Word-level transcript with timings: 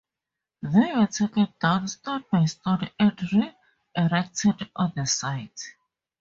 They 0.63 0.93
were 0.95 1.05
taken 1.05 1.53
down 1.59 1.87
stone 1.87 2.25
by 2.31 2.45
stone 2.45 2.89
and 2.97 3.13
re-erected 3.31 4.71
on 4.75 4.93
the 4.95 5.05
site. 5.05 5.61